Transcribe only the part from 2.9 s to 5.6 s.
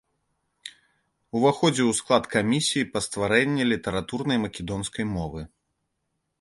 па стварэнні літаратурнай македонскай мовы.